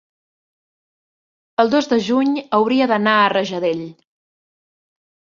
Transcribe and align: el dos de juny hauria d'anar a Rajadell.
el 1.63 1.67
dos 1.73 1.89
de 1.91 1.99
juny 2.07 2.31
hauria 2.59 2.87
d'anar 2.93 3.13
a 3.19 3.27
Rajadell. 3.35 3.83